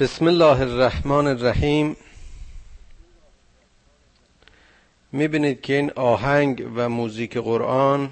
[0.00, 1.96] بسم الله الرحمن الرحیم.
[5.12, 8.10] می‌بینید که این آهنگ و موزیک قرآن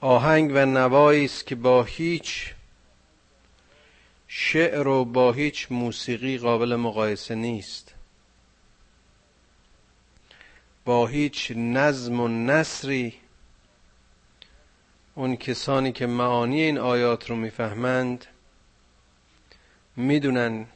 [0.00, 2.54] آهنگ و نوایی است که با هیچ
[4.28, 7.94] شعر و با هیچ موسیقی قابل مقایسه نیست.
[10.84, 13.14] با هیچ نظم و نصری
[15.14, 18.26] اون کسانی که معانی این آیات رو می‌فهمند
[19.96, 20.66] می‌دونن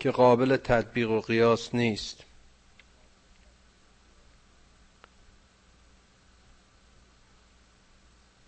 [0.00, 2.24] که قابل تطبیق و قیاس نیست.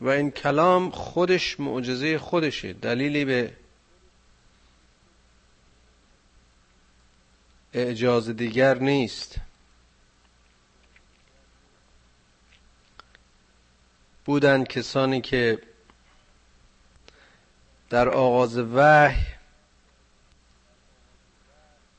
[0.01, 2.73] و این کلام خودش معجزه خودشه.
[2.73, 3.57] دلیلی به
[7.73, 9.37] اعجاز دیگر نیست.
[14.25, 15.59] بودند کسانی که
[17.91, 19.27] در آغاز وحی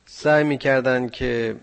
[0.06, 1.56] سعی می‌کردند که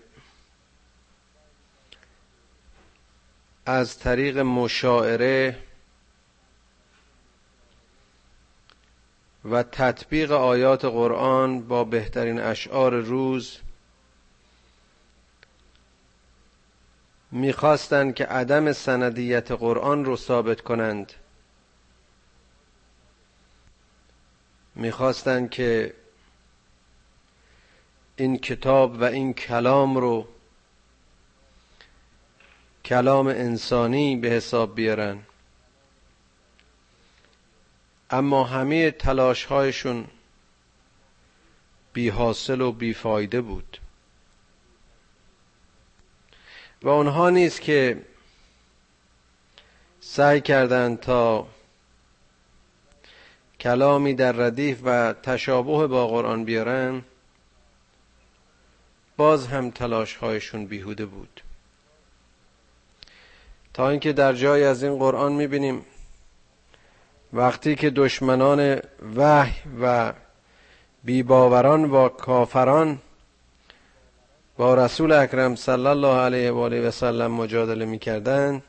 [3.66, 5.58] از طریق مشاعره
[9.44, 13.58] و تطبیق آیات قرآن با بهترین اشعار روز
[17.30, 21.12] می‌خواستند که عدم سندیت قرآن رو ثابت کنند.
[24.74, 25.94] می‌خواستند که
[28.16, 30.28] این کتاب و این کلام رو
[32.84, 35.22] کلام انسانی به حساب بیارن.
[38.10, 40.06] اما همه تلاش هایشون
[41.92, 43.78] بی حاصل و بی فایده بود.
[46.82, 48.04] و اونها نیست که
[50.00, 51.46] سعی کردند تا
[53.60, 57.02] کلامی در ردیف و تشابه با قرآن بیارن
[59.16, 61.42] باز هم تلاش هایشون بیهوده بود.
[63.74, 65.86] تا اینکه در جای از این قرآن می‌بینیم
[67.32, 68.80] وقتی که دشمنان
[69.16, 70.12] وحی و
[71.04, 72.98] بیباوران و کافران
[74.56, 78.62] با رسول اکرم صلی الله علیه و آله و سلم مجادله می‌کردند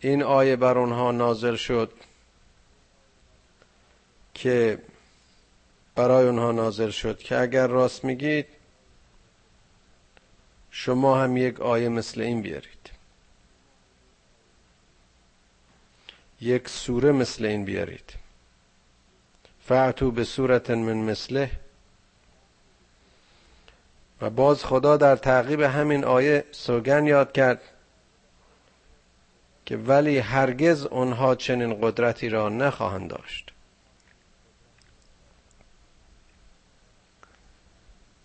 [0.00, 1.92] این آیه بر اونها نازل شد
[4.34, 4.78] که
[5.94, 8.46] برای اونها نازل شد که اگر راست میگید
[10.70, 12.90] شما هم یک آیه مثل این بیارید.
[16.40, 18.14] یک سوره مثل این بیارید.
[19.64, 21.50] فعتو به صورت من مثله.
[24.20, 27.60] و باز خدا در تعقیب همین آیه سوگن یاد کرد.
[29.68, 33.52] که ولی هرگز آنها چنین قدرتی را نخواهند داشت.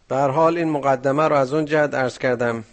[0.07, 2.63] به حال این مقدمه رو از اون جهت ارز کردم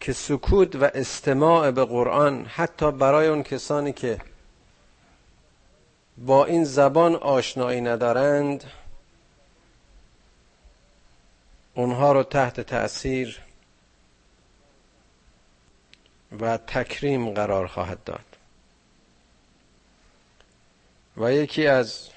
[0.00, 4.18] که سکوت و استماع به قرآن حتی برای اون کسانی که
[6.18, 8.64] با این زبان آشنایی ندارند
[11.74, 13.45] اونها رو تحت تأثیر
[16.40, 18.24] و تکریم قرار خواهد داد.
[21.16, 22.08] و یکی از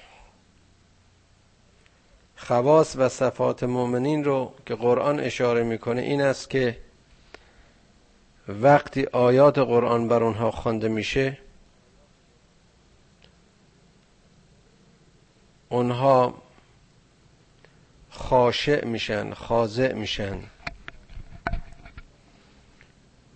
[2.36, 6.78] خواص و صفات مؤمنین رو که قرآن اشاره می‌کنه این است که
[8.48, 11.38] وقتی آیات قرآن بر اونها خوانده میشه
[15.68, 16.42] اونها
[18.10, 20.38] خاشع میشن خاضع میشن.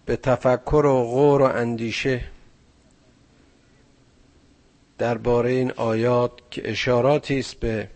[0.06, 2.24] به تفکر و غور و اندیشه
[4.98, 7.90] درباره این آیات که اشاراتی است به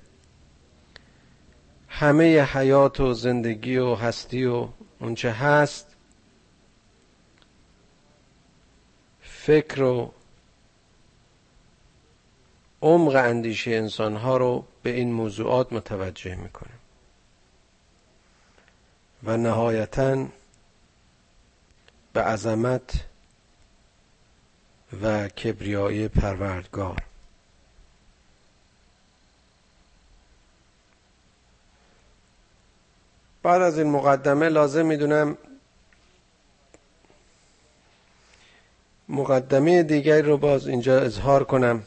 [1.88, 4.68] همه حیات و زندگی و هستی و
[5.00, 5.86] اونچه هست
[9.20, 10.12] فکر و
[12.82, 16.70] عمق اندیشه انسان ها رو به این موضوعات متوجه می‌کنه
[19.24, 20.26] و نهایتا
[22.18, 23.04] به عظمت
[25.02, 27.02] و کبریای پروردگار.
[33.42, 35.38] بعد از این مقدمه لازم می‌دونم
[39.08, 41.82] مقدمه دیگری رو باز اینجا اظهار کنم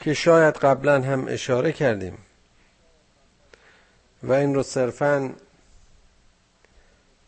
[0.00, 2.18] که شاید قبلا هم اشاره کردیم
[4.22, 5.34] و این رو صرفا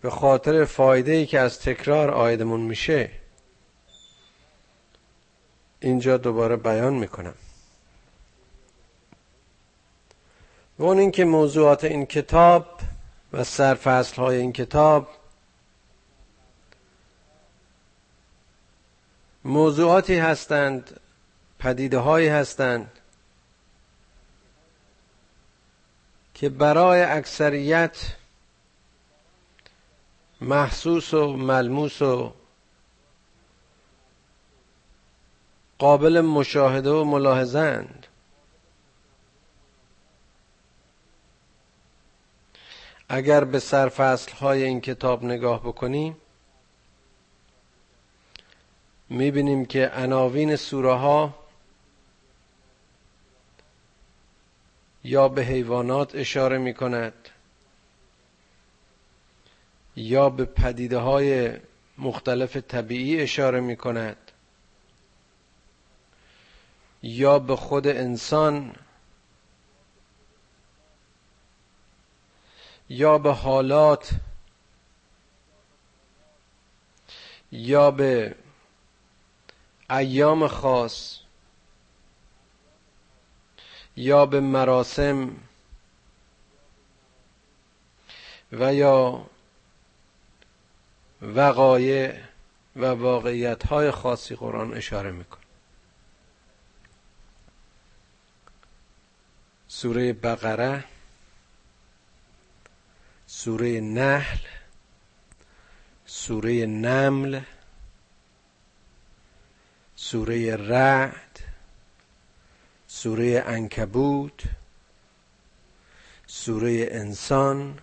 [0.02, 3.10] به خاطر فایده ای که از تکرار آیدمون میشه
[5.80, 7.34] اینجا دوباره بیان می‌کنم.
[10.78, 12.80] و اون اینکه موضوعات این کتاب
[13.32, 15.08] و سرفصل های این کتاب
[19.44, 21.00] موضوعاتی هستند
[21.58, 22.92] پدیده هایی هستند
[26.34, 27.96] که برای اکثریت
[30.40, 32.32] محسوس و ملموس و
[35.78, 38.06] قابل مشاهده و ملاحظند
[43.08, 46.16] اگر به سرفصل های این کتاب نگاه بکنیم
[49.08, 51.34] می‌بینیم که عناوین سوره ها
[55.04, 57.28] یا به حیوانات اشاره می کند
[60.00, 61.52] یا به پدیده های
[61.98, 64.16] مختلف طبیعی اشاره می کند
[67.02, 68.74] یا به خود انسان
[72.88, 74.10] یا به حالات
[77.52, 78.34] یا به
[79.90, 81.18] ایام خاص
[83.96, 85.36] یا به مراسم
[88.52, 89.26] و یا
[91.22, 92.14] وقایع
[92.76, 95.40] و واقعیت های خاصی قرآن اشاره می‌کنه
[99.68, 100.84] سوره بقره
[103.26, 104.38] سوره نحل
[106.06, 107.40] سوره نمل
[109.96, 111.40] سوره رعد
[112.86, 114.42] سوره انکبوت
[116.26, 117.78] سوره انسان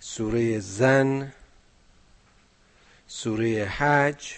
[0.00, 1.32] سوره زن
[3.12, 4.34] سوره حج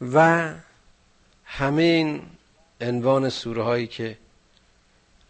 [0.00, 0.54] و
[1.44, 2.22] همین
[2.80, 4.18] عنوان سوره هایی که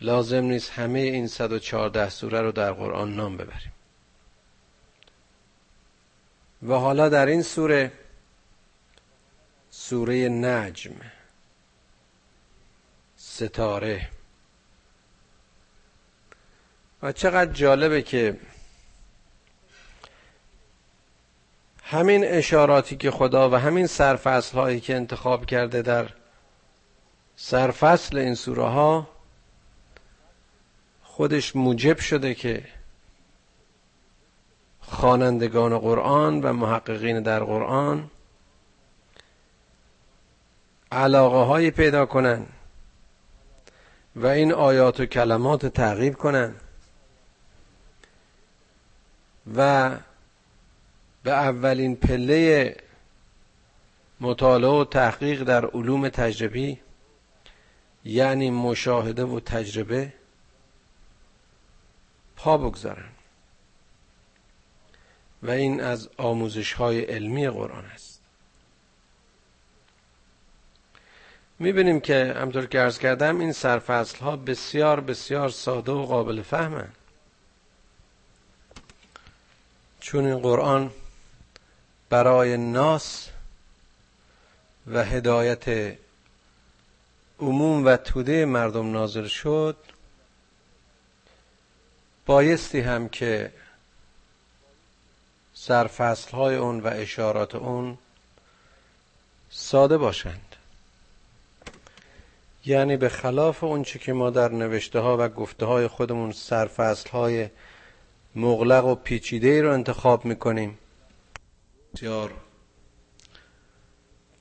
[0.00, 3.72] لازم نیست همه این 114 سوره رو در قرآن نام ببریم.
[6.62, 7.92] و حالا در این سوره
[9.70, 10.94] سوره نجم
[13.16, 14.08] ستاره.
[17.02, 18.40] و چقدر جالبه که
[21.90, 26.08] همین اشاراتی که خدا و همین سرفصل هایی که انتخاب کرده در
[27.36, 29.08] سرفصل این سوره ها
[31.02, 32.64] خودش موجب شده که
[34.80, 38.10] خوانندگان قرآن و محققین در قرآن
[40.92, 42.46] علاقه هایی پیدا کنن
[44.16, 46.54] و این آیات و کلمات تعقیب کنن
[49.56, 49.90] و
[51.22, 52.76] به اولین پله
[54.20, 56.80] مطالعه و تحقیق در علوم تجربی
[58.04, 60.12] یعنی مشاهده و تجربه
[62.36, 63.08] پا بگذارن.
[65.42, 68.20] و این از آموزش های علمی قرآن است.
[71.58, 76.94] می‌بینیم که همطور که ارز کردم این سرفصل ها بسیار بسیار ساده و قابل فهمند
[80.00, 80.90] چون این قرآن
[82.10, 83.28] برای ناس
[84.86, 85.96] و هدایت
[87.40, 89.76] عموم و توده مردم نازل شد
[92.26, 93.52] بایستی هم که
[95.54, 97.98] سرفصل های اون و اشارات اون
[99.50, 100.56] ساده باشند.
[102.66, 107.48] یعنی به خلاف اونچه که ما در نوشته ها و گفته های خودمون سرفصل های
[108.34, 110.78] مغلق و پیچیده رو انتخاب می‌کنیم
[111.94, 112.34] بسیار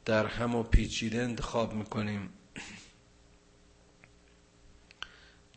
[0.06, 2.30] در هم و پیچیده انتخاب می‌کنیم.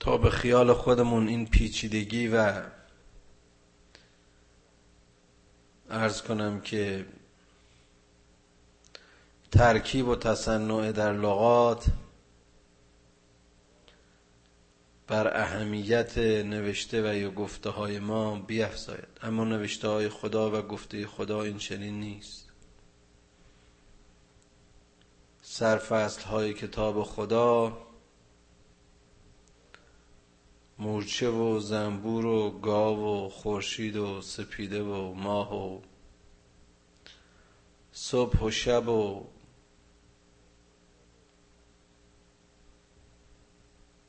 [0.01, 2.63] تا به خیال خودمون این پیچیدگی و
[5.91, 7.07] ارز کنم که
[9.51, 11.87] ترکیب و تصنع در لغات
[15.07, 21.07] بر اهمیت نوشته و یا گفته های ما بیافزاید اما نوشته های خدا و گفته
[21.07, 22.49] خدا این چنین نیست.
[25.43, 27.79] سرفصل های کتاب خدا
[30.79, 35.81] مورچه و زنبور و گاو و خورشید و سپیده و ماه و
[37.93, 39.27] صبح و شب و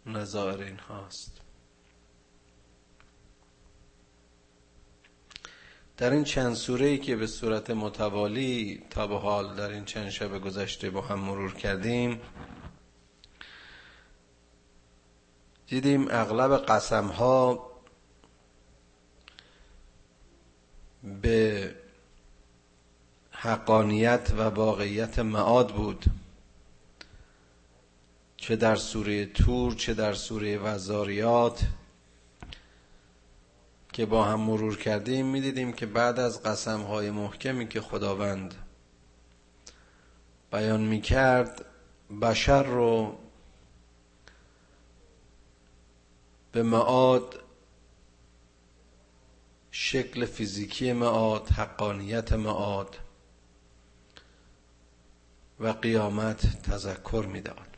[0.06, 1.42] نظائر این هاست
[5.98, 10.10] در این چند سوره ای که به صورت متوالی تا به حال در این چند
[10.10, 12.22] شب گذشته با هم مرور کردیم
[15.68, 17.70] دیدیم اغلب قسم ها
[21.22, 21.76] به
[23.32, 26.06] حقانیت و واقعیت معاد بود.
[28.44, 31.66] چه در سوره تور چه در سوره وزاریات
[33.94, 38.56] که با هم مرور کردیم می‌دیدیم که بعد از قسم های محکمی که خداوند
[40.52, 41.66] بیان می‌کرد
[42.22, 43.18] بشر رو
[46.52, 47.44] به معاد
[49.72, 52.98] شکل فیزیکی معاد حقانیت معاد
[55.60, 57.73] و قیامت تذکر می‌داد.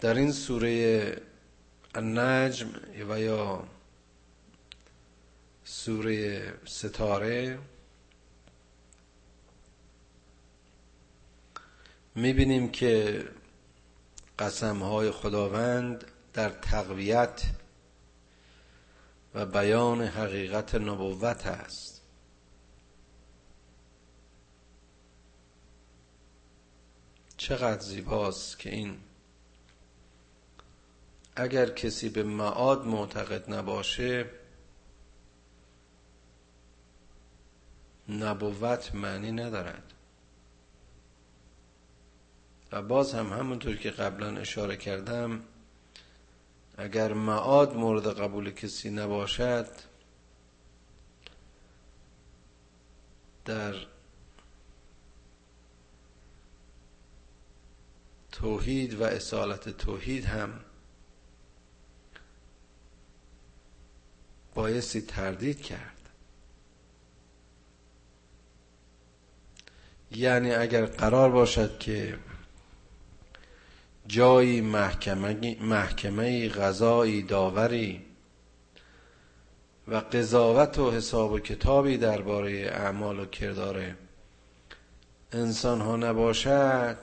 [0.00, 1.16] در این سوره
[1.94, 2.68] النجم
[3.08, 3.68] و یا
[5.64, 7.58] سوره ستاره
[12.14, 13.24] می‌بینیم که
[14.38, 17.42] قسم های خداوند در تقویت
[19.34, 22.02] و بیان حقیقت نبوت است
[27.36, 28.98] چقدر زیباست که این
[31.36, 34.30] اگر کسی به معاد معتقد نباشه
[38.08, 39.92] نبوت معنی ندارد.
[42.72, 45.42] و باز هم همونطور که قبلا اشاره کردم
[46.78, 49.66] اگر معاد مورد قبول کسی نباشد
[53.44, 53.74] در
[58.32, 60.60] توحید و اصالت توحید هم
[64.60, 65.96] بایستی تردید کرد.
[70.10, 72.18] یعنی اگر قرار باشد که
[74.06, 78.02] جایی محکمه, محکمه غذایی داوری
[79.88, 83.94] و قضاوت و حساب و کتابی درباره اعمال و کردار
[85.32, 86.98] انسان ها نباشد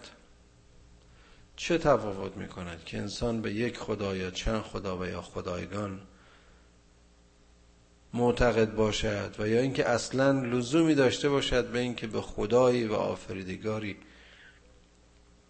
[1.56, 6.02] چه تفاوت می کند که انسان به یک خدا یا چند خدا و یا خدایگان
[8.18, 13.98] معتقد باشد و یا اینکه اصلا لزومی داشته باشد به اینکه به خدایی و آفریدگاری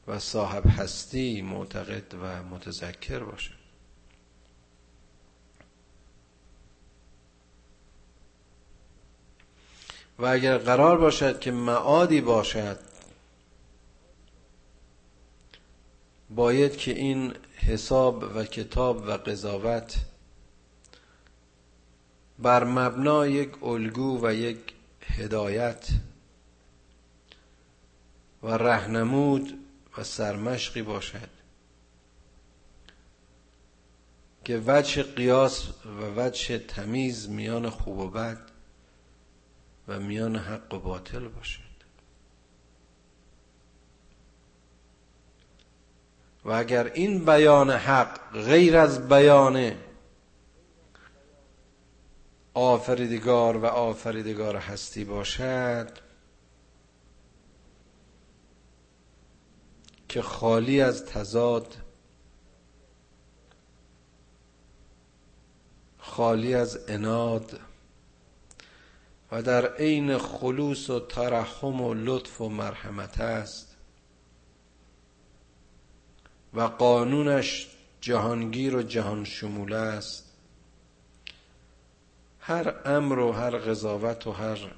[0.07, 3.57] و صاحب هستی معتقد و متذکر باشد.
[10.19, 12.79] و اگر قرار باشد که معادی باشد
[16.29, 19.95] باید که این حساب و کتاب و قضاوت
[22.39, 25.88] بر مبنای یک الگو و یک هدایت
[28.44, 29.53] و رهنمود
[29.98, 31.29] و سرمشقی باشد
[34.46, 38.39] که وجه قیاس و وجه تمیز میان خوب و بد
[39.88, 41.62] و میان حق و باطل باشد.
[46.46, 49.72] و اگر این بیان حق غیر از بیان
[52.57, 55.89] آفریدگار و آفریدگار هستی باشد
[60.09, 61.75] که خالی از تضاد
[65.97, 67.59] خالی از اناد
[69.31, 73.77] و در عین خلوص و ترحم و لطف و مرحمت است
[76.53, 77.67] و قانونش
[78.01, 80.26] جهانگیر و جهان شمول است.
[82.48, 84.72] هر امر و هر قضاوت و هر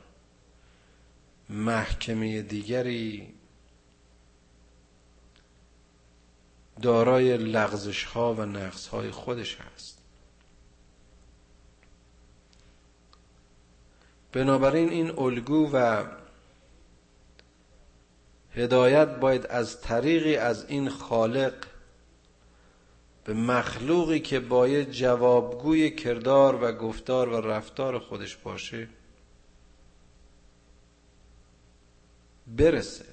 [1.50, 3.34] محکمه دیگری
[6.82, 9.98] دارای لغزش ها و نقص های خودش هست.
[14.32, 16.06] بنابراین این الگو و
[18.56, 21.54] هدایت باید از طریقی از این خالق
[23.24, 28.88] به مخلوقی که باید جوابگوی کردار و گفتار و رفتار خودش باشه
[32.48, 33.06] برسه.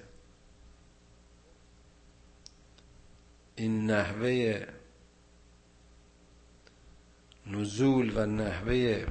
[3.56, 4.66] این نحوه
[7.46, 9.06] نزول و نحوه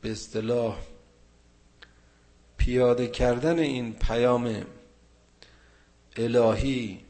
[0.00, 0.78] به اصطلاح
[2.56, 4.64] پیاده کردن این پیام
[6.20, 7.04] الهی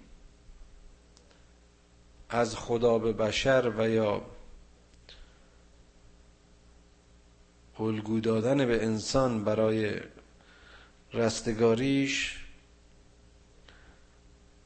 [2.29, 4.23] از خدا به بشر و یا
[7.79, 10.01] الگو دادن به انسان برای
[11.13, 12.45] رستگاریش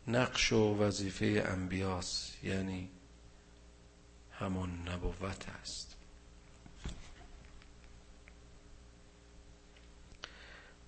[0.07, 2.89] نقش و وظیفه انبیاست یعنی
[4.33, 5.97] همون نبوت است.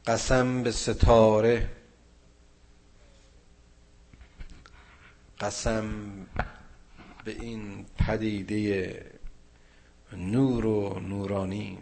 [0.06, 1.75] قسم به ستاره
[5.40, 5.86] قسم
[7.24, 9.04] به این پدیده
[10.12, 11.78] نور و نورانی.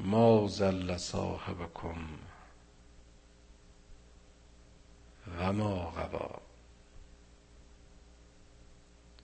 [0.00, 1.98] ما زل صاحبکم
[5.38, 6.47] و ما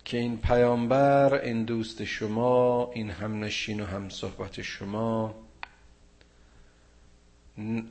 [0.05, 5.35] که این پیامبر این دوست شما این همنشین و هم صحبت شما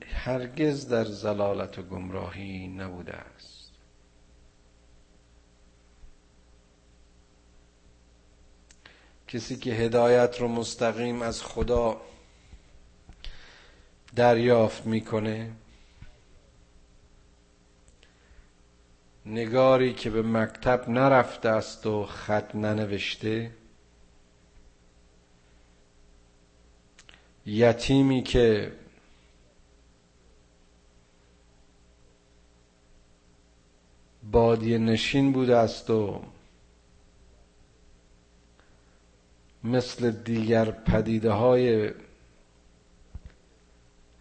[0.08, 3.72] هرگز در زلالت و گمراهی نبوده است.
[9.28, 12.02] کسی که هدایت رو مستقیم از خدا
[14.16, 15.52] دریافت می‌کنه
[19.26, 23.52] نگاری که به مکتب نرفته است و خط ننوشته.
[27.46, 28.72] یتیمی که
[34.32, 36.22] بادی نشین بوده است و
[39.64, 41.92] مثل دیگر پدیده های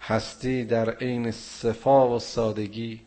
[0.00, 3.00] هستی در عین صفا و سادگی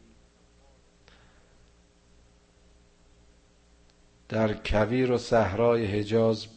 [4.30, 6.48] در کویر و صحرای حجاز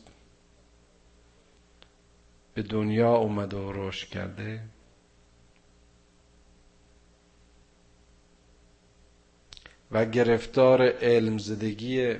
[2.54, 4.62] به دنیا اومده و رشد کرده.
[9.90, 12.16] و گرفتار علم زدگی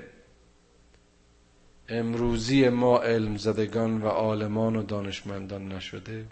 [1.88, 6.26] امروزی ما علم زدگان و عالمان و دانشمندان نشده.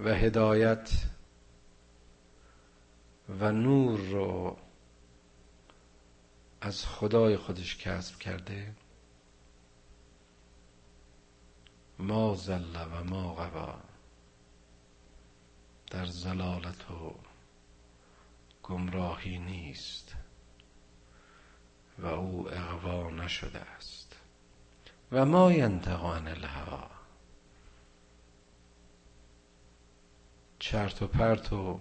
[0.00, 0.90] و هدایت
[3.28, 4.56] و نور رو
[6.60, 8.74] از خدای خودش کسب کرده.
[11.98, 13.74] ما زل و ما غوا
[15.90, 17.14] در زلالت و
[18.62, 20.16] گمراهی نیست
[21.98, 24.16] و او اغوا نشده است.
[25.12, 26.90] و ما ینطق عن الهوا.
[30.58, 31.80] چرت و پرت و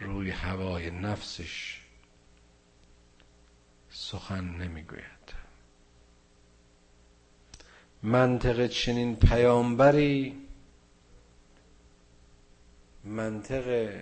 [0.00, 1.80] روی هوای نفسش
[3.90, 5.34] سخن نمی‌گوید.
[8.02, 10.48] منطق چنین پیامبری
[13.04, 13.96] منطق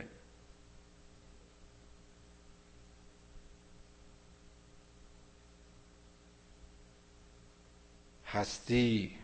[8.26, 9.16] هستی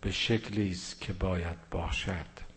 [0.00, 2.47] به شکلی است که باید باشد.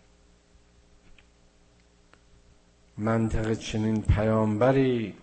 [3.02, 5.18] منطق چنین پیامبری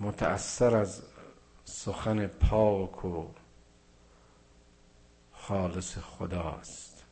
[0.00, 1.02] متأثر از
[1.64, 3.28] سخن پاک و
[5.32, 7.04] خالص خداست.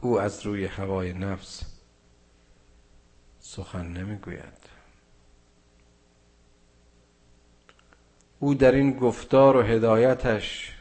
[0.00, 1.62] او از روی هوای نفس
[3.40, 4.68] سخن نمی‌گوید.
[8.40, 10.72] او در این گفتار و هدایتش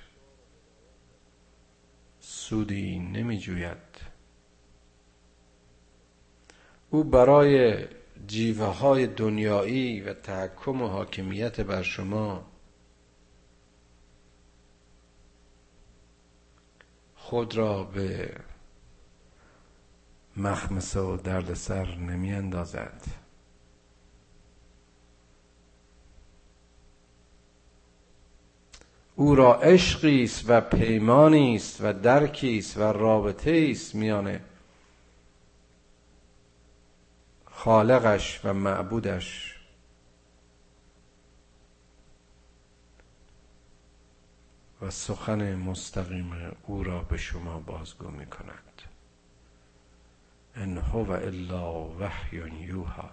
[2.19, 3.38] سودی نمی
[6.93, 7.86] او برای
[8.27, 12.45] جیوه های دنیایی و تحکم و حاکمیت بر شما
[17.15, 18.32] خود را به
[20.38, 23.01] مخمسه و دردسر نمی اندازد
[29.15, 34.39] او را عشقی است و پیمانی است و درکی است و رابطه است میان
[37.63, 39.58] خالقش و معبودش.
[44.82, 48.82] و سخن مستقیم او را به شما بازگو می کند.
[50.56, 53.10] ان هو الا وحی یوها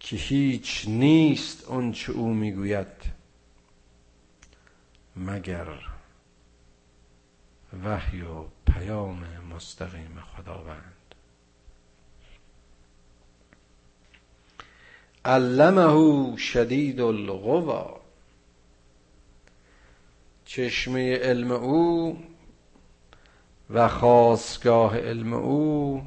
[0.00, 3.12] که هیچ نیست اون چه او می‌گوید
[5.16, 5.66] مگر
[7.84, 10.95] وحی و پیام مستقیم خداوند.
[15.26, 18.00] علمه شدید القوا
[20.44, 22.18] چشمه علم او
[23.70, 26.02] و خواستگاه علم او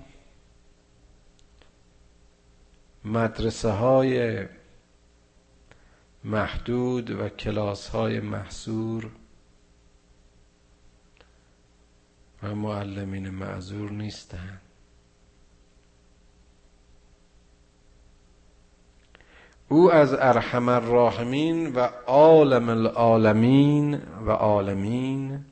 [3.06, 4.46] مدرسه های
[6.24, 9.12] محدود و کلاس های محصور
[12.44, 14.69] و معلمین معذور نیستند.
[19.70, 25.46] او از ارحم الراحمین و عالم العالمین و عالمین.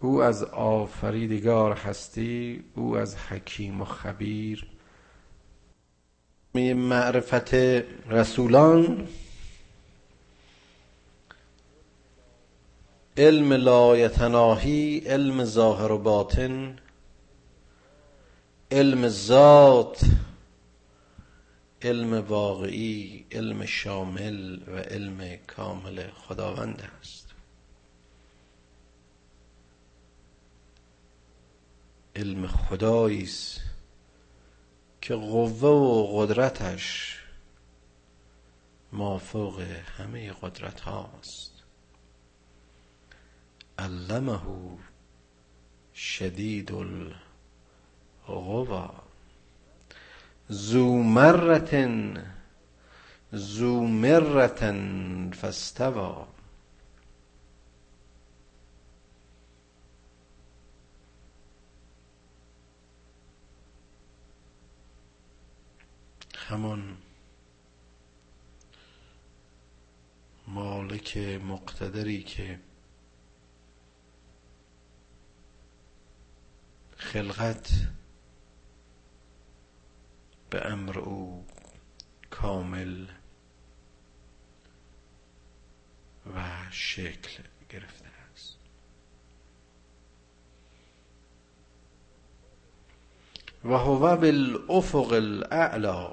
[0.00, 4.66] او از آفریدگار هستی او از حکیم و خبیر.
[6.54, 7.54] معرفت
[8.10, 9.08] رسولان.
[13.16, 16.76] علم لایتناهی علم ظاهر و باطن.
[18.70, 20.00] علم ذات
[21.82, 27.34] علم واقعی علم شامل و علم کامل خداوند است.
[32.16, 33.60] علم خدایی است
[35.00, 37.16] که قوه و قدرتش
[38.92, 39.60] مافوق
[39.96, 41.52] همه قدرت هاست
[43.78, 44.40] علمه
[45.94, 46.72] شدید
[48.28, 49.07] القوا
[50.52, 52.24] ذو مرتن
[53.34, 56.26] ذو مرتن فاستوى.
[66.48, 66.96] همان
[70.46, 72.60] مالک مقتدری که
[76.96, 77.70] خلقت
[80.50, 81.46] به امر او
[82.30, 83.06] کامل
[86.36, 88.56] و شکل گرفته است.
[93.64, 96.10] و هو بالافق الاعلا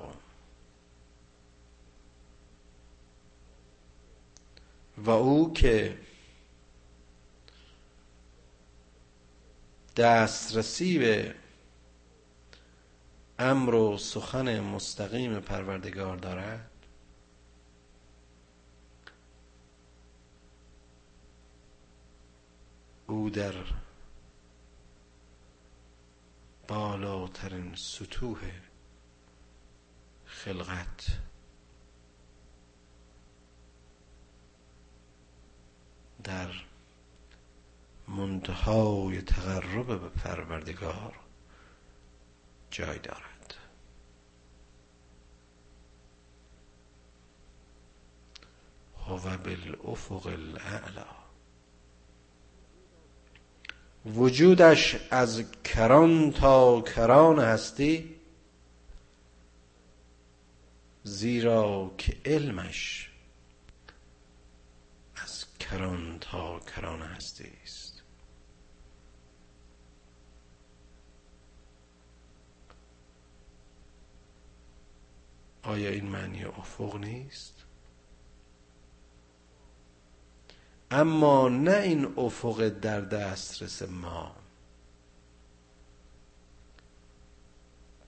[4.98, 5.98] و او که
[9.96, 11.36] دسترسی به
[13.40, 16.72] امر و سخن مستقیم پروردگار دارد؟
[23.08, 23.54] او در
[26.68, 28.40] بالاترین سطوح
[30.26, 31.08] خلقت.
[36.24, 36.50] در
[38.08, 41.25] منتهای تقرب به پروردگار.
[42.76, 43.54] جای دارد.
[49.08, 51.06] هو بالافق الاعلا
[54.06, 58.16] وجودش از کران تا کران هستی
[61.04, 63.12] زیرا که علمش
[65.16, 67.95] از کران تا کران هستی است
[75.66, 77.66] آیا این معنی افق نیست؟
[80.92, 84.36] اما نه این افق در دسترس ما.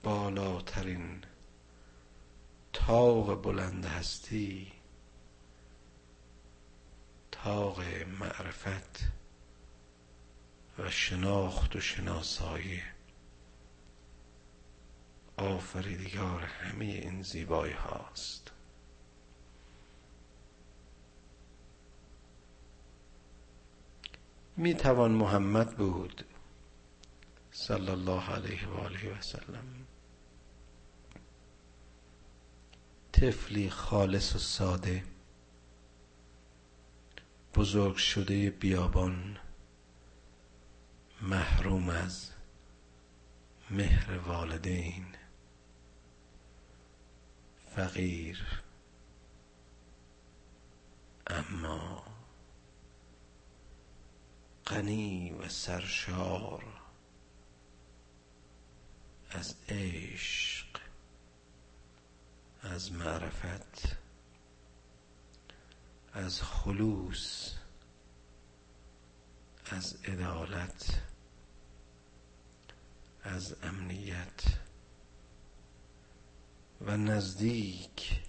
[0.04, 1.24] بالاترین
[2.74, 4.72] تاق بلند هستی
[7.32, 7.82] تاق
[8.20, 9.04] معرفت
[10.80, 12.82] و شناخت و شناسایی.
[15.38, 18.52] آفریدگار همه این زیبایی هاست.
[24.58, 26.26] می توان محمد بود
[27.52, 29.88] صلی الله علیه و آله و سلم.
[33.12, 35.04] طفلی خالص و ساده
[37.56, 39.40] بزرگ شده بیابان
[41.22, 42.32] محروم از
[43.72, 45.06] مهر والدین.
[47.78, 48.62] فقیر.
[51.28, 52.04] اما
[54.68, 56.64] غنی و سرشار
[59.32, 60.68] از عشق
[62.62, 63.98] از معرفت
[66.14, 67.54] از خلوص
[69.72, 71.02] از عدالت
[73.24, 74.67] از امنیت.
[76.82, 78.22] و نزدیک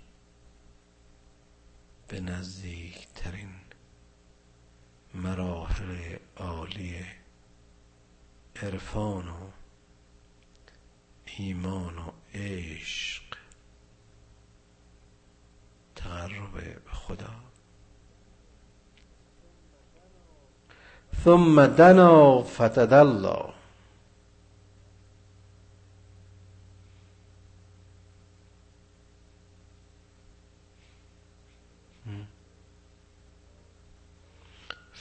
[2.08, 3.54] به نزدیکترین
[5.14, 7.04] مراحل عالی
[8.62, 9.50] عرفان و
[11.37, 13.22] ایمان و عشق
[15.96, 17.34] تقرب به خدا.
[21.24, 23.58] ثم دنا فتدلا.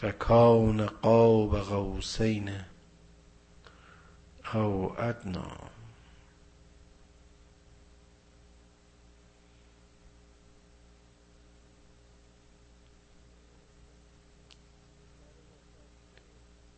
[0.02, 2.50] فکان قاب قوسین
[4.54, 5.58] او ادنا.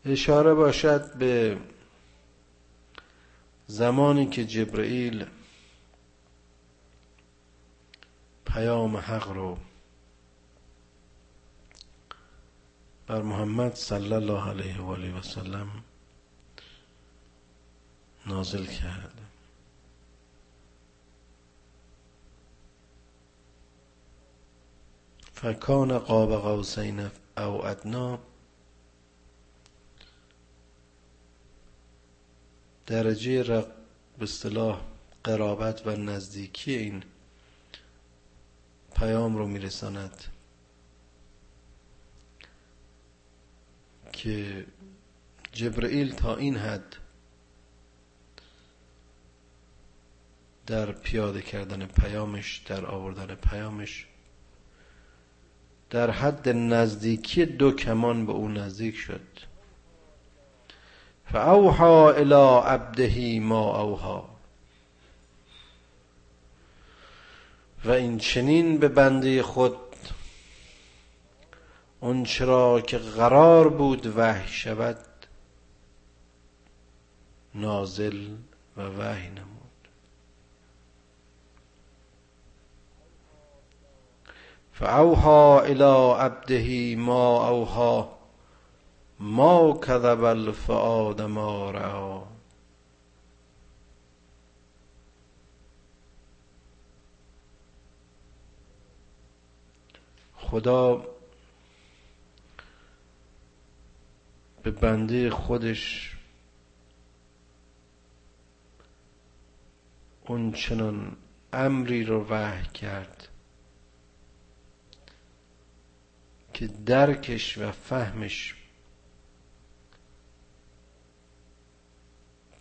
[0.05, 1.57] اشاره باشد به
[3.67, 5.25] زمانی که جبرئیل
[8.45, 9.57] پیام حق رو
[13.09, 15.83] بر محمد صلی الله علیه و آله و سلم
[18.25, 19.13] نازل کرد.
[25.33, 28.19] فکان قاب قوسین او ادنا
[32.87, 33.67] درجه رق
[34.17, 34.81] به اصطلاح
[35.23, 37.03] قرابت و نزدیکی این
[38.95, 40.23] پیام رو میرساند.
[44.11, 44.65] که
[45.51, 46.95] جبرئیل تا این حد
[50.67, 54.07] در پیاده کردن پیامش در آوردن پیامش
[55.89, 59.21] در حد نزدیکی دو کمان به او نزدیک شد.
[61.31, 64.29] فاوحا الى عبده ما اوها
[67.85, 69.88] و این چنین به بنده خود
[72.01, 74.97] اون چرا که قرار بود وحی شود
[77.55, 78.27] نازل
[78.77, 79.59] و وحی نمود.
[84.73, 88.19] فاوها الى عبده ما اوها
[89.19, 92.23] ما کذب الفؤاد ما رعا
[100.37, 101.18] خدا
[104.71, 106.15] به بنده خودش
[110.27, 111.17] اون چنان
[111.53, 113.27] امری رو وحی کرد
[116.53, 118.55] که درکش و فهمش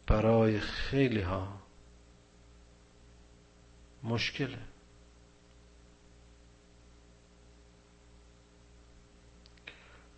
[0.07, 1.63] برای خیلی ها
[4.03, 4.59] مشکله.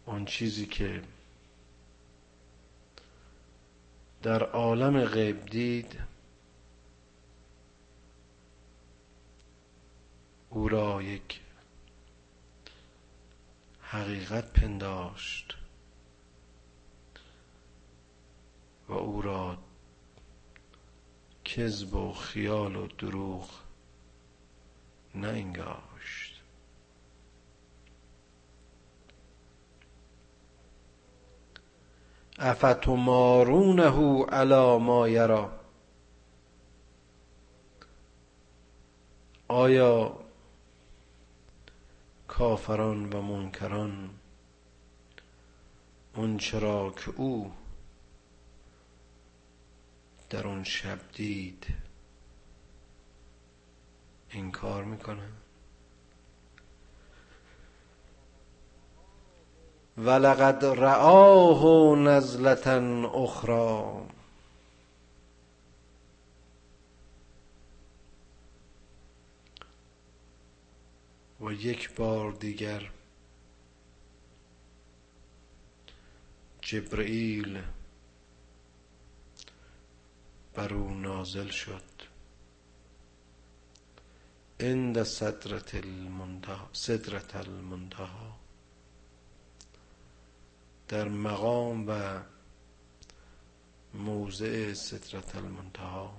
[0.06, 1.02] اون چیزی که
[4.22, 6.00] در عالم غیب دید
[10.50, 11.40] او را یک
[13.82, 15.54] حقیقت پنداشت
[18.88, 19.58] و او را
[21.44, 23.50] کذب و خیال و دروغ
[25.14, 25.89] نینگاشت
[32.40, 33.90] افتمارونه
[34.24, 35.60] علی ما یرا.
[39.48, 40.20] آیا
[42.28, 44.10] کافران و منکران
[46.14, 47.52] اون چرا که او
[50.30, 51.66] در اون شب دید
[54.30, 55.32] انکار می‌کنن
[60.04, 64.06] ولقد رآه نزلتا اخرى
[71.40, 72.90] و یک بار دیگر
[76.62, 77.62] جبرئیل
[80.54, 81.82] بر او نازل شد.
[84.60, 87.36] عند صدرت المنتها صدرت
[90.90, 92.20] در مقام و
[93.94, 96.16] موضع صدرت المنتها.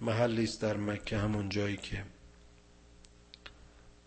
[0.00, 2.04] محلی است در مکه همون جایی که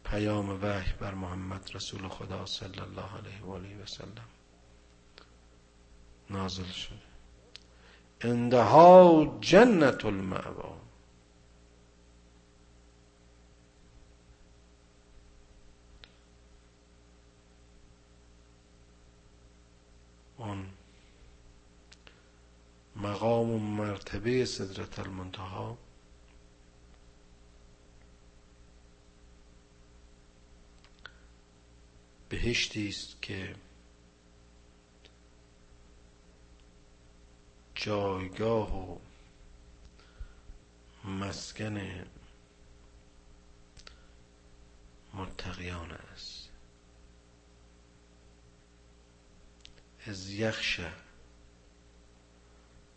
[0.04, 4.28] پیام وحی بر محمد رسول خدا صلی الله علیه و آله و سلم
[6.30, 6.98] نازل شده.
[8.22, 10.86] اندها جنت المعوا
[20.46, 20.66] اون
[22.96, 25.78] مقام و مرتبه صدرت المنتها
[32.30, 33.56] بهشتی است که
[37.76, 39.00] جایگاه و
[41.06, 42.06] مسکن
[45.14, 46.50] متقیان است.
[50.08, 51.05] از یخشه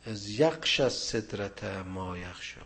[0.09, 2.61] از یخش صدرت ما یخشا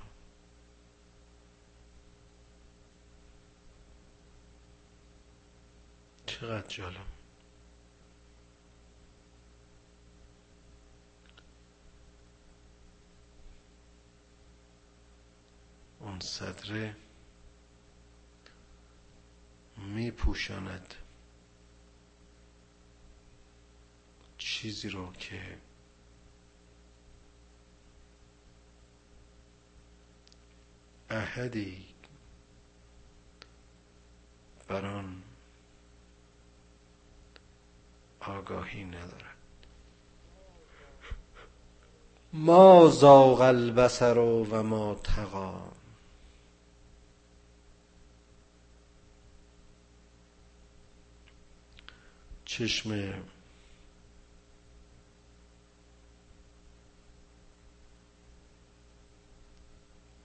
[6.27, 6.97] چقدر جالب.
[16.01, 16.97] اون صدره
[19.77, 20.95] می پوشاند
[24.39, 25.59] چیزی رو که
[31.13, 31.85] احدی
[34.69, 35.23] بر آن
[38.21, 39.37] آگاهی ندارد.
[42.33, 45.73] ما زاغ البصر و ما تقا.
[52.45, 53.15] چشم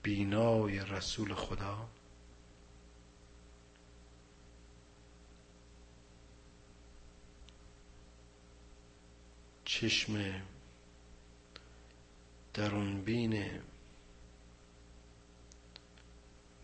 [0.02, 1.88] بینای رسول خدا؟
[9.64, 10.42] چشم
[12.54, 13.60] درون بین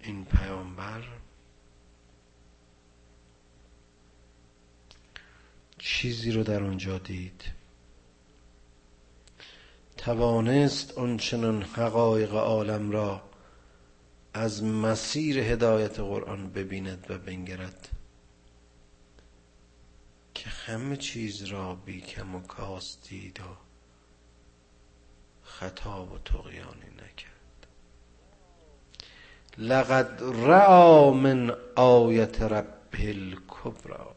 [0.01, 1.05] این پیامبر
[5.79, 7.64] چیزی رو در آنجا دید.
[10.05, 13.23] توانست چنان حقایق عالم را
[14.35, 17.89] از مسیر هدایت قرآن ببیند و بنگرد
[20.35, 23.57] که همه چیز را بی کم و کاست دید و
[25.43, 27.67] خطا و تقیانی نکرد.
[29.59, 34.15] لقد رعا من آیت رب الکبرا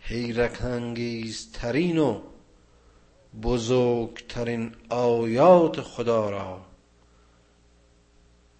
[0.00, 2.20] حیرت انگیزترین و
[3.42, 6.66] بزرگترین آیات خدا را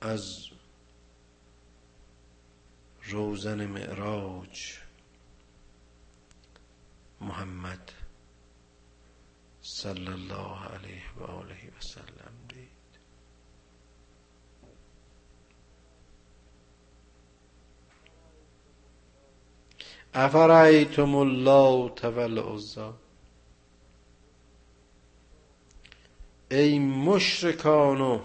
[0.00, 0.48] از
[3.02, 4.78] روزن معراج
[7.20, 7.92] محمد
[9.60, 12.68] صلی الله علیه و آله و سلم دید.
[20.14, 23.07] افرایتم الله والعزا
[26.50, 28.20] ای مشرکان و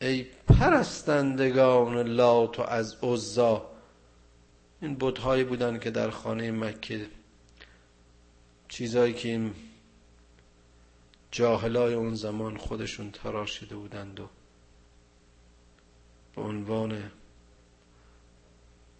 [0.00, 3.70] ای پرستندگان لات و از عزا.
[4.82, 7.06] این بودهایی بودن که در خانه مکه.
[8.68, 9.50] چیزایی که
[11.30, 14.28] جاهلای اون زمان خودشون تراشیده بودند و
[16.34, 17.10] به عنوان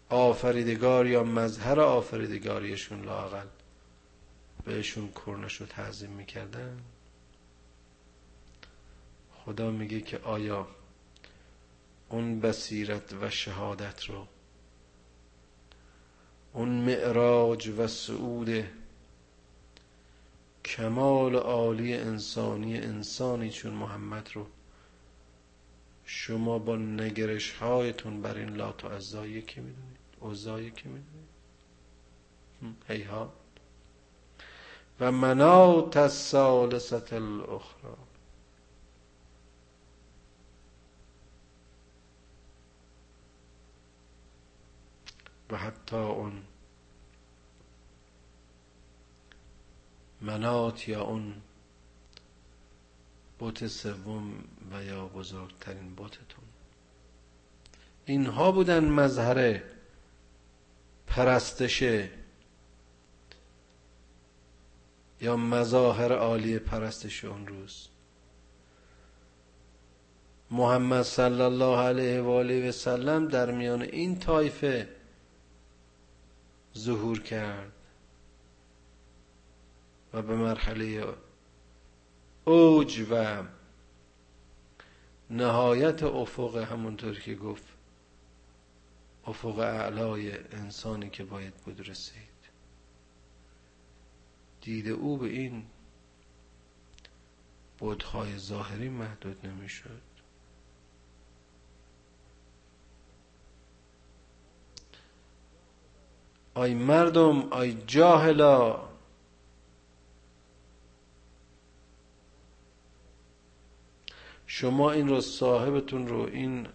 [0.09, 3.47] آفریدگار یا مظهر آفریدگاریشون لاقل
[4.65, 6.79] بهشون کرنش رو تعظیم می‌کردن.
[9.45, 10.69] خدا میگه که آیا
[12.09, 14.27] اون بصیرت و شهادت رو
[16.53, 18.65] اون معراج و سعود
[20.65, 24.47] کمال عالی انسانی انسانی چون محمد رو
[26.05, 31.31] شما با نگرش هایتون بر این لات و عزایی که می‌دونید اوزایی که می‌دونید؟
[32.89, 33.33] هیها
[35.01, 38.10] و منات الثالثت الاخرى
[45.51, 46.43] و حتی اون
[50.21, 51.35] منات یا اون
[53.39, 54.33] بوت سوم
[54.73, 56.45] و یا بزرگترین بوتتون
[58.05, 59.63] اینها بودن مظهر
[61.07, 61.83] پرستش
[65.21, 67.89] یا مظاهر عالی پرستش اون روز.
[70.51, 75.00] محمد صلی الله علیه و آله و سلم در میان این طایفه
[76.79, 77.73] ظهور کرد
[80.13, 81.15] و به مرحله
[82.45, 83.43] اوج و
[85.31, 87.65] نهایت افق همونطور که گفت
[89.27, 92.31] افق اعلای انسانی که باید بود رسید
[94.61, 95.67] دید او به این
[97.79, 100.10] بودهای ظاهری محدود نمی‌شد.
[106.61, 108.81] آی مردم آی جاهلا.
[114.47, 116.69] شما این رو صاحبتون رو این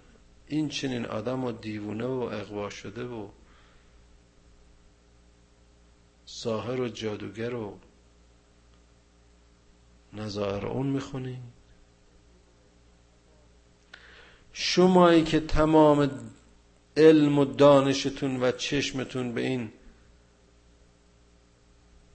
[0.48, 3.28] این چنین آدم و دیوونه و اقوا شده و
[6.26, 7.80] ساهر و جادوگر و
[10.14, 11.40] نظائر اون می‌خونی؟
[14.54, 16.10] شمایی که تمام
[16.98, 19.72] علم و دانشتون و چشمتون به این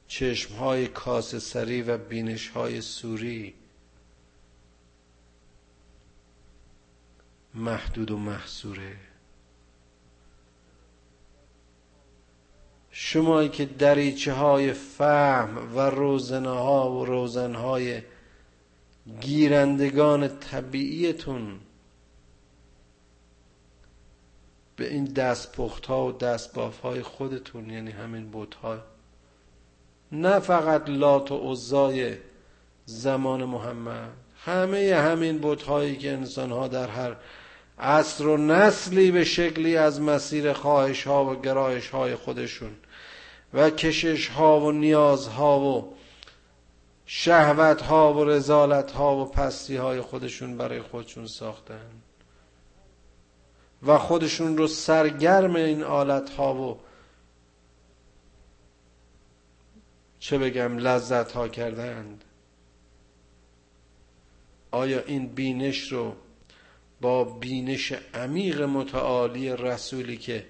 [0.09, 3.55] چشم های کاس سری و بینش های سوری
[7.55, 8.97] محدود و محصوره.
[12.91, 18.03] شمایی که دریچه های فهم و روزنه ها و روزن های
[19.21, 21.61] گیرندگان طبیعیتون
[24.81, 28.79] به این دستپخت ها و دستباف های خودتون یعنی همین بوت ها
[30.13, 32.17] نه فقط لات و عزای
[32.85, 34.13] زمان محمد
[34.45, 37.17] همه همین بوت هایی که انسان ها در هر
[37.79, 42.73] عصر و نسلی به شکلی از مسیر خواهش ها و گرایش های خودشون
[43.55, 45.95] و کشش ها و نیاز ها و
[47.07, 51.91] شهوت ها و رزالت ها و پستی های خودشون برای خودشون ساختن.
[53.83, 56.81] و خودشون رو سرگرم این آلت ها و
[60.19, 62.25] چه بگم لذت ها کردند.
[64.71, 66.15] آیا این بینش رو
[67.01, 70.47] با بینش عمیق متعالی رسولی که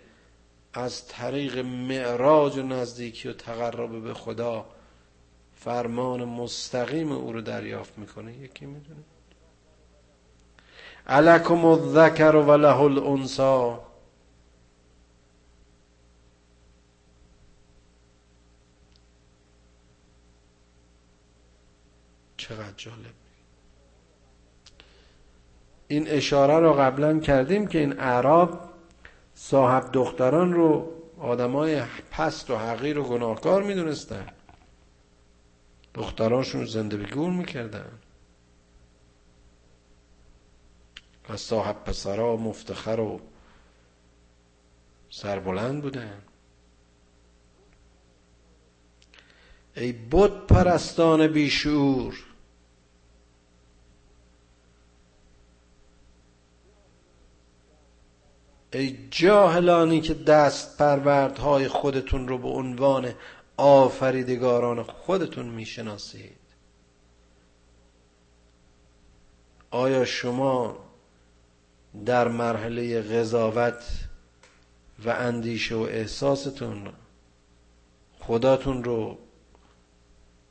[0.72, 4.66] از طریق معراج و نزدیکی و تقرب به خدا
[5.55, 9.01] فرمان مستقیم او رو دریافت می‌کنه یکی می‌دونه؟
[11.07, 13.82] علکم الذکر و له الانسا
[22.36, 22.96] چقدر جالب.
[25.88, 28.61] این اشاره رو قبلا کردیم که این اعراب
[29.34, 34.26] صاحب دختران رو آدمای پست و حقیر و گناهکار می‌دونستن.
[35.94, 37.86] دخترانشون زنده بگور می‌کردن.
[41.31, 43.20] و صاحب پسرها مفتخر و
[45.11, 46.22] سربلند بودن.
[49.76, 52.14] ای بود پرستان بیشور.
[58.72, 63.14] ای جاهلانی که دست پروردهای خودتون رو به عنوان
[63.57, 66.41] آفریدگاران خودتون می‌شناسید.
[69.70, 70.89] آیا شما
[72.07, 73.84] در مرحله قضاوت
[75.05, 76.93] و اندیشه و احساستون
[78.20, 79.18] خداتون رو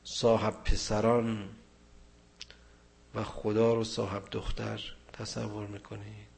[0.03, 1.49] صاحب پسران
[3.15, 4.81] و خدا رو صاحب دختر
[5.13, 6.29] تصور می‌کنید.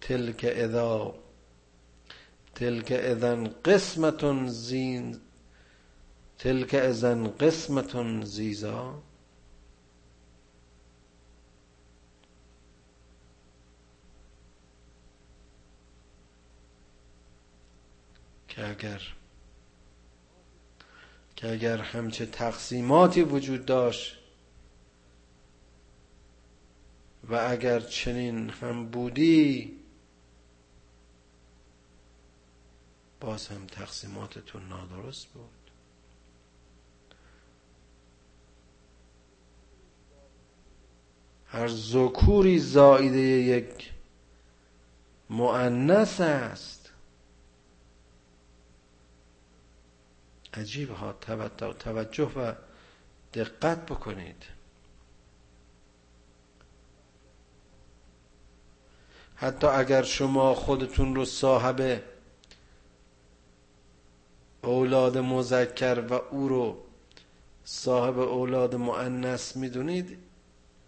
[0.00, 1.14] تلک اذا
[2.54, 5.20] تلک اذن قسمتون زین
[6.38, 9.02] تلک اذن قسمتون زیزا.
[18.50, 19.02] که اگر
[21.36, 24.16] که اگر همچه تقسیماتی وجود داشت
[27.28, 29.76] و اگر چنین هم بودی
[33.20, 35.50] باز هم تقسیماتتون نادرست بود.
[41.46, 43.92] هر ذکوری زایده یک
[45.30, 46.79] مؤنث است.
[50.54, 51.12] عجیب ها
[51.78, 52.52] توجه و
[53.34, 54.44] دقت بکنید.
[59.36, 62.02] حتی اگر شما خودتون رو صاحب
[64.62, 66.78] اولاد مذکر و او رو
[67.64, 70.18] صاحب اولاد مؤنث می‌دونید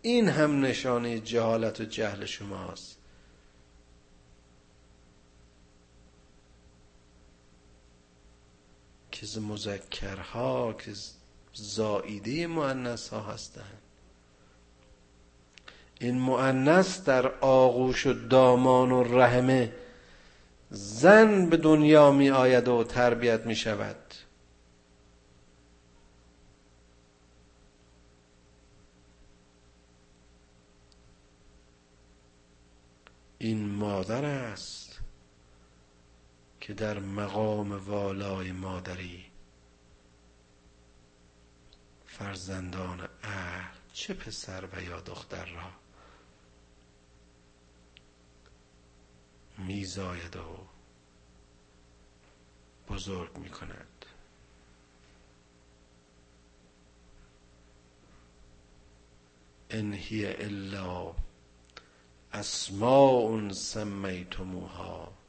[0.02, 3.01] این هم نشانه جهالت و جهل شماست.
[9.22, 10.92] که مذکرها که
[11.54, 13.82] زائیده مؤنث ها هستند
[16.00, 19.72] این مؤنث در آغوش و دامان و رحمه
[20.70, 23.96] زن به دنیا می آید و تربیت می شود
[33.38, 34.81] این مادر است.
[36.62, 39.24] که در مقام والای مادری.
[42.06, 45.70] فرزندان اهل چه پسر و یا دختر را
[49.58, 50.66] میزاید و
[52.88, 54.06] بزرگ می کند
[59.70, 61.14] ان هی الا
[62.32, 65.21] اسماء سمیتموها.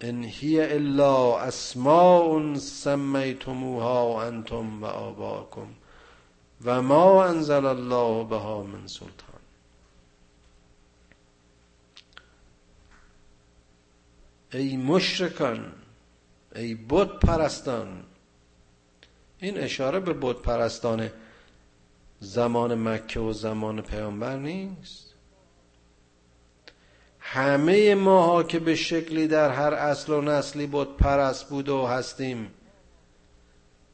[0.00, 5.68] ان هی الا اسماء سمیتموها انتم و آباکم
[6.64, 9.40] و ما انزل الله بها من سلطان.
[14.52, 15.72] ای مشرکان
[16.54, 18.02] ای بت پرستان
[19.38, 21.10] این اشاره به بت پرستان
[22.20, 25.15] زمان مکه و زمان پیامبر نیست؟
[27.36, 32.50] همه ماها که به شکلی در هر اصل و نسلی بت پرست بود و هستیم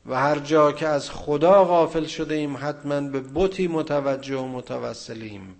[0.06, 5.56] و هر جا که از خدا غافل شده ایم حتما به بتی متوجه و متوسلیم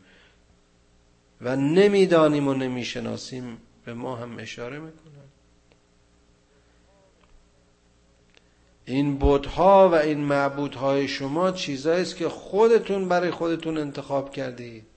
[1.41, 3.59] و نمی‌دانیم و نمی‌شناسیم.
[3.85, 5.13] به ما هم اشاره می‌کنن.
[8.85, 14.92] این بودها و این معبودهای شما چیزایی است که خودتون برای خودتون انتخاب کردید.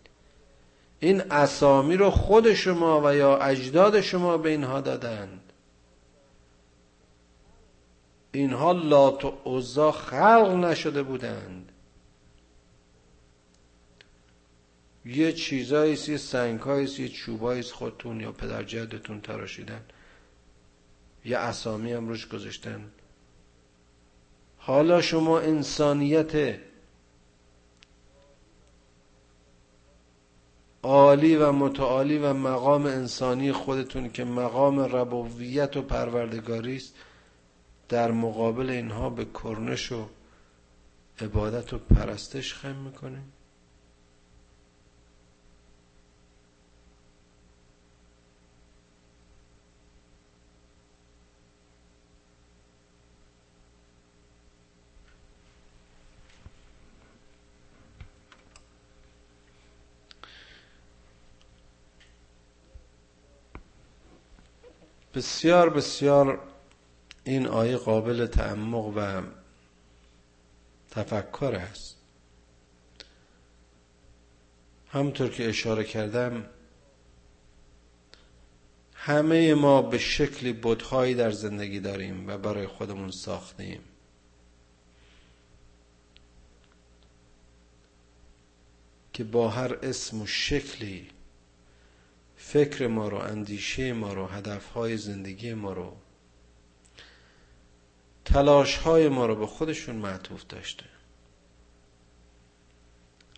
[1.00, 5.46] این اسامی رو خود شما و یا اجداد شما به اینها دادند
[8.36, 11.72] اینها لات و عزا خلق نشده بودند.
[15.06, 19.82] یه چیزایی یه سنگهایی یه چوبایی خودتون یا پدر جدتون تراشیدن.
[21.26, 22.91] یه اسامی هم روش گذاشتن.
[24.58, 26.60] حالا شما انسانیت
[30.86, 36.95] عالی و متعالی و مقام انسانی خودتون که مقام ربویت و پروردگاری است
[37.89, 40.05] در مقابل اینها به کرنش و
[41.21, 43.33] عبادت و پرستش خم می‌کنیم.
[65.16, 66.39] بسیار بسیار
[67.24, 69.22] این آیه قابل تعمق و
[70.91, 71.97] تفکر است.
[74.88, 76.45] همطور که اشاره کردم
[78.93, 83.82] همه ما به شکلی بودهایی در زندگی داریم و برای خودمون ساختیم.
[89.13, 91.07] که با هر اسم و شکلی
[92.38, 95.97] فکر ما رو اندیشه ما رو هدفهای زندگی ما رو
[98.25, 100.86] تلاش های ما رو به خودشون معطوف داشته.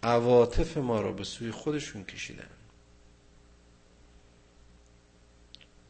[0.03, 2.49] عواطف ما رو به سوی خودشون کشیدن.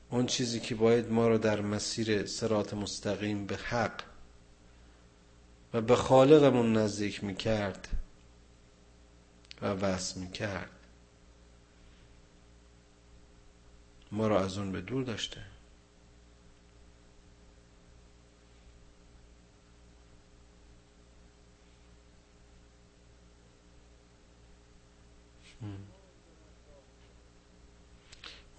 [0.10, 4.04] اون چیزی که باید ما رو در مسیر سرات مستقیم به حق
[5.74, 7.88] و به خالقمون نزدیک می‌کرد
[9.62, 10.77] و وصل می‌کرد.
[14.12, 15.42] ما را از اون به دور داشته.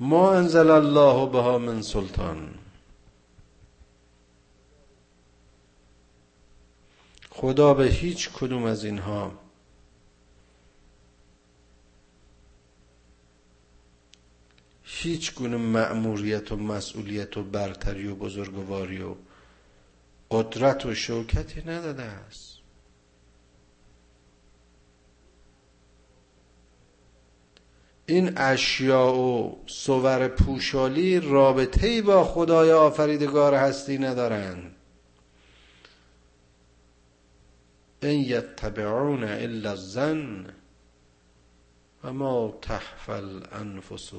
[0.01, 2.55] ما انزل الله بها من سلطان.
[7.31, 9.48] خدا به هیچ کدوم از اینها
[15.01, 19.15] هیچ گونه مأموریت و مسئولیت و برتری و بزرگواری و
[20.31, 22.59] قدرت و شوکتی نداده است.
[28.07, 34.75] این اشیاء و صور پوشالی رابطه با خدای آفریدگار هستی ندارند.
[38.03, 40.47] این یتبعون الا الزن
[42.05, 44.13] و ما تحفل انفس.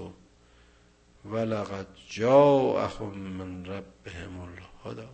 [1.29, 5.07] ولقد جاءهم من ربهم الهدى.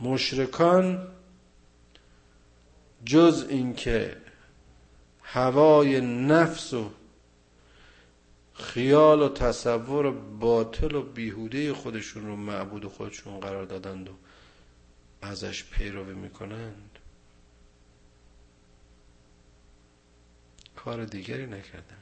[0.00, 1.08] مشرکان
[3.04, 4.16] جز اینکه
[5.22, 6.90] هوای نفس و
[8.54, 10.10] خیال و تصور
[10.40, 14.12] باطل و بیهوده خودشون رو معبود خودشون قرار دادند و
[15.22, 16.98] ازش پیروی می‌کنند.
[20.76, 21.96] کار دیگری نکردن.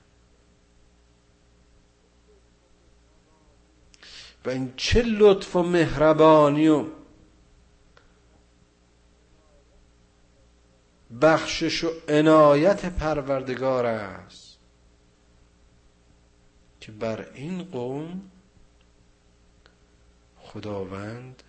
[4.44, 6.86] و این چه لطف و مهربانی و
[11.22, 14.58] بخشش و عنایت پروردگار است
[16.80, 18.30] که بر این قوم
[20.38, 21.42] خداوند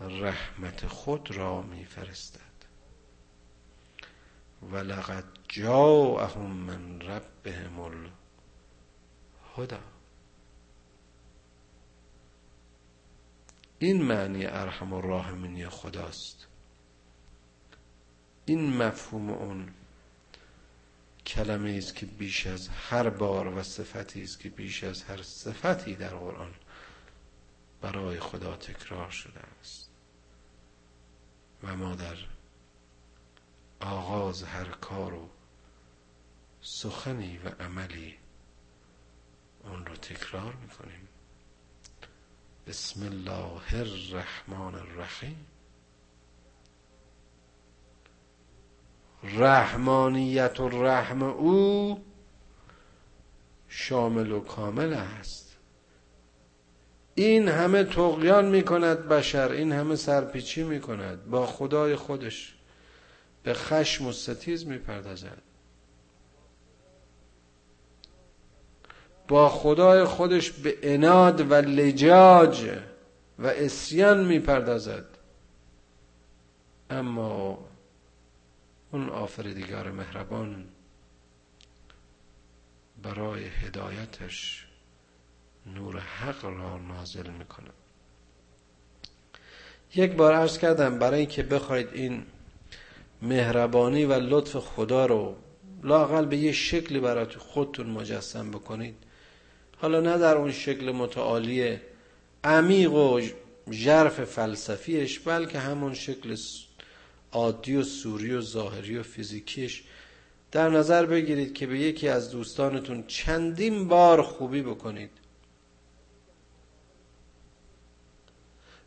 [0.00, 2.40] رحمت خود را میفرستد.
[4.62, 9.76] و لقد جاءهم من ربهم الهدى.
[13.78, 16.46] این معنی ارحم الراحمینی خداست.
[18.46, 19.74] این مفهوم اون
[21.26, 25.94] کلمه است که بیش از هر بار و صفتی است که بیش از هر صفتی
[25.94, 26.54] در قرآن
[27.86, 29.90] برای خدا تکرار شده است.
[31.62, 32.16] و ما در
[33.80, 35.28] آغاز هر کار و
[36.60, 38.14] سخنی و عملی
[39.64, 41.08] اون رو تکرار می‌کنیم.
[42.66, 45.46] بسم الله الرحمن الرحیم.
[49.22, 52.04] رحمانیت و رحم او
[53.68, 55.45] شامل و کامل است.
[57.18, 62.54] این همه تقیان می کند بشر این همه سرپیچی می کند با خدای خودش
[63.42, 65.42] به خشم و ستیز می پردازد
[69.28, 72.70] با خدای خودش به اناد و لجاج
[73.38, 75.04] و اسیان می پردازد
[76.90, 77.58] اما
[78.92, 80.68] اون آفریدگار مهربان
[83.02, 84.65] برای هدایتش
[85.74, 87.70] نور حق را نازل می‌کنه
[89.94, 92.22] یک بار عرض کردم برای اینکه بخواید این
[93.22, 95.36] مهربانی و لطف خدا رو
[95.82, 98.94] لاقل به یه شکلی برای خودتون مجسم بکنید.
[99.76, 101.78] حالا نه در اون شکل متعالی
[102.44, 103.20] عمیق و
[103.70, 106.36] ژرف فلسفیش بلکه همون شکل
[107.32, 109.84] عادی و سوری و ظاهری و فیزیکیش.
[110.52, 115.10] در نظر بگیرید که به یکی از دوستانتون چندین بار خوبی بکنید.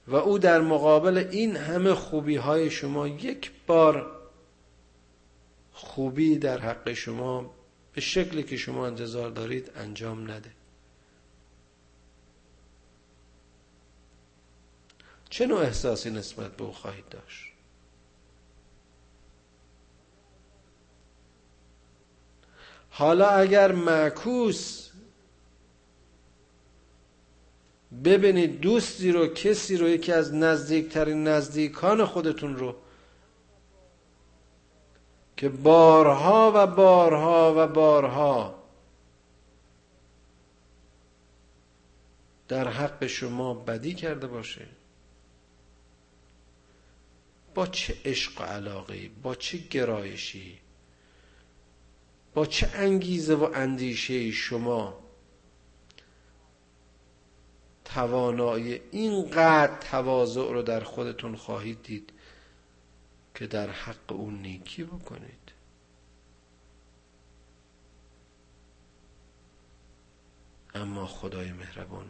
[0.09, 4.19] و او در مقابل این همه خوبی های شما یک بار
[5.71, 7.53] خوبی در حق شما
[7.93, 10.51] به شکلی که شما انتظار دارید انجام نده.
[15.29, 17.45] چه نوع احساسی نسبت به او خواهید داشت؟
[22.89, 24.88] حالا اگر معکوس
[28.03, 32.75] ببینید دوستی رو کسی رو یکی از نزدیکترین نزدیکان خودتون رو
[35.37, 38.55] که بارها و بارها و بارها
[42.47, 44.65] در حق شما بدی کرده باشه.
[47.55, 50.59] با چه عشق و علاقه با چه گرایشی
[52.33, 55.08] با چه انگیزه و اندیشه شما
[57.93, 62.13] توانایی اینقدر تواضع رو در خودتون خواهید دید
[63.35, 65.51] که در حق اون نیکی بکنید.
[70.75, 72.05] اما خدای مهربان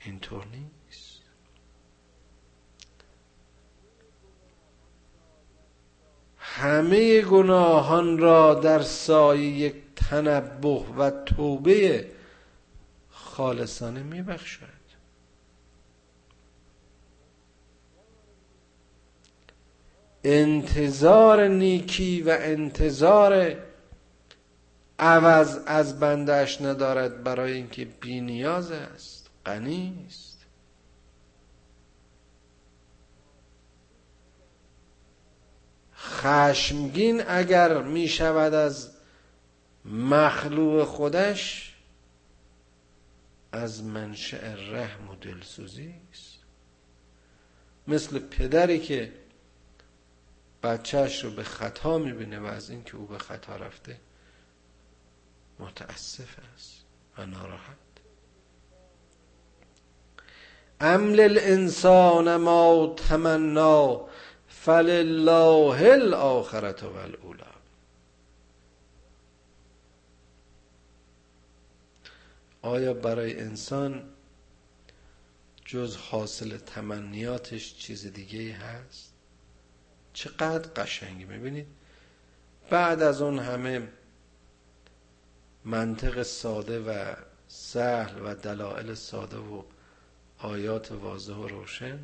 [0.00, 1.22] اینطور نیست.
[6.38, 12.06] همه گناهان را در سایه یک تنبه و توبه
[13.32, 14.82] خالصانه میبخشد.
[20.24, 23.56] انتظار نیکی و انتظار
[24.98, 30.46] عوض از بندش ندارد برای اینکه بینیاز است غنی است.
[35.96, 38.90] خشمگین اگر می شود از
[39.84, 41.71] مخلوق خودش
[43.52, 46.38] از منشأ رحم و دلسوزی است.
[47.88, 49.12] مثل پدری که
[50.62, 54.00] بچهش رو به خطا می‌بینه و از اینکه او به خطا رفته
[55.58, 56.84] متاسف است
[57.18, 57.76] و ناراحت.
[60.80, 64.08] ام للانسان ما تمنا
[64.48, 67.51] فلله الاخرت و الاولا
[72.62, 74.04] آیا برای انسان
[75.64, 79.12] جز حاصل تمنیاتش چیز دیگه هست؟
[80.12, 81.24] چقدر قشنگی.
[81.24, 81.66] می‌بینید
[82.70, 83.88] بعد از اون همه
[85.64, 87.14] منطق ساده و
[87.48, 89.62] سهل و دلایل ساده و
[90.38, 91.98] آیات واضح و روشن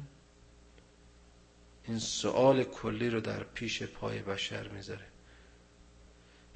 [1.85, 5.08] این سوال کلی رو در پیش پای بشر می‌ذاره.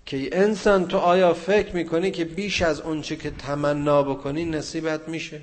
[0.06, 5.40] که انسان تو آیا فکر می‌کنی که بیش از اونچه که تمنا بکنی نصیبت میشه؟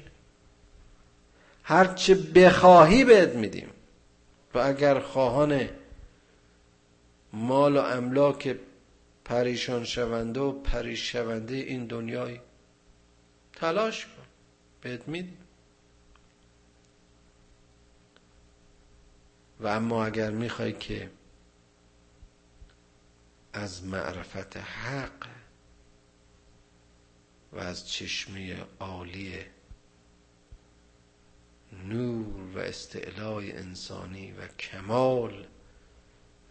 [1.64, 3.70] هرچه بخواهی بهت میدیم.
[4.53, 5.70] و اگر خواهان
[7.34, 8.55] مال و املاک
[9.26, 12.39] پریشان شونده و پریش شونده این دنیای
[13.53, 14.12] تلاش کن.
[14.82, 15.38] بهت میدیم.
[19.60, 21.10] و اما اگر می‌خوای که
[23.60, 25.28] از معرفت حق
[27.53, 29.34] و از چشمه عالی
[31.84, 35.47] نور و استعلای انسانی و کمال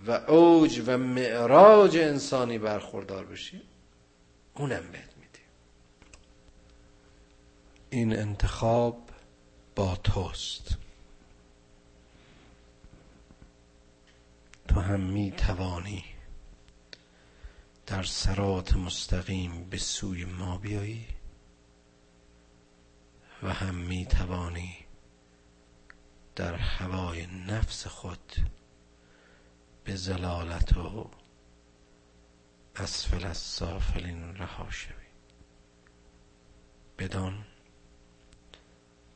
[0.07, 3.63] و اوج و معراج انسانی برخوردار بشی
[4.55, 5.41] اونم بهت میده
[7.91, 9.11] این انتخاب
[9.77, 10.77] با توست.
[14.69, 16.05] تو هم می توانی
[17.89, 21.07] در سرات مستقیم به سوی ما بیایی
[23.43, 24.77] و هم می توانی
[26.37, 28.33] در هوای نفس خود
[29.85, 31.11] به زلالت و
[32.77, 35.07] اسفل از سافلین رها شوی.
[36.99, 37.47] بدان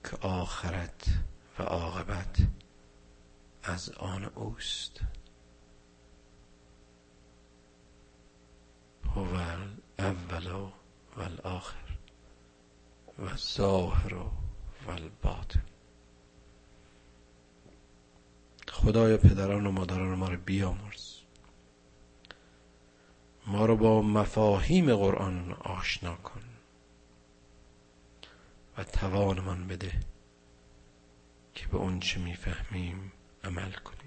[0.04, 1.04] که آخرت
[1.58, 2.36] و عاقبت
[3.62, 5.00] از آن اوست.
[9.16, 9.36] هو
[9.98, 10.46] الاول
[11.16, 11.76] و الاخر
[13.18, 14.30] و الظاهر و
[14.88, 15.62] الباطن
[18.68, 21.18] خدای پدران و مادران ما رو بیامرز.
[23.46, 26.42] ما رو با مفاهیم قرآن آشنا کن
[28.78, 30.00] و توانمان بده
[31.54, 33.12] که به اون چه می‌فهمیم
[33.44, 34.01] عمل کنیم.